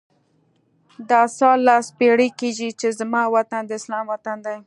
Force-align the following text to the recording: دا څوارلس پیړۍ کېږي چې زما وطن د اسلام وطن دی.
دا 1.09 1.21
څوارلس 1.37 1.85
پیړۍ 1.97 2.29
کېږي 2.39 2.69
چې 2.79 2.87
زما 2.99 3.21
وطن 3.35 3.61
د 3.65 3.71
اسلام 3.79 4.05
وطن 4.13 4.37
دی. 4.45 4.55